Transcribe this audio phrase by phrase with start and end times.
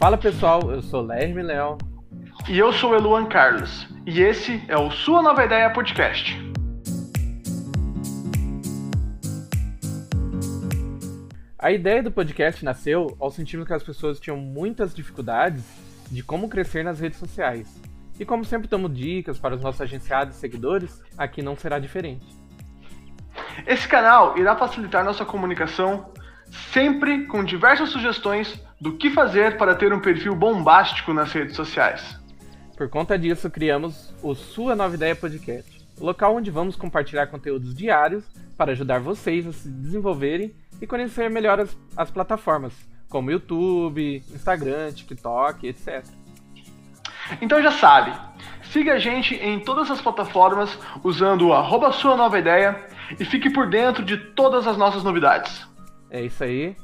[0.00, 1.76] Fala pessoal, eu sou Lerme Leão.
[2.48, 3.86] E eu sou Eluan Carlos.
[4.06, 6.40] E esse é o Sua Nova Ideia Podcast.
[11.58, 15.64] A ideia do podcast nasceu ao sentirmos que as pessoas tinham muitas dificuldades
[16.10, 17.68] de como crescer nas redes sociais.
[18.18, 22.26] E como sempre damos dicas para os nossos agenciados e seguidores, aqui não será diferente.
[23.66, 26.10] Esse canal irá facilitar nossa comunicação,
[26.72, 32.18] sempre com diversas sugestões do que fazer para ter um perfil bombástico nas redes sociais.
[32.76, 38.24] Por conta disso, criamos o Sua Nova Ideia Podcast, local onde vamos compartilhar conteúdos diários
[38.56, 42.72] para ajudar vocês a se desenvolverem e conhecer melhor as, as plataformas,
[43.08, 46.04] como YouTube, Instagram, TikTok, etc.
[47.40, 48.12] Então já sabe,
[48.72, 52.82] siga a gente em todas as plataformas usando o arroba sua nova ideia
[53.18, 55.68] e fique por dentro de todas as nossas novidades.
[56.10, 56.76] É isso aí.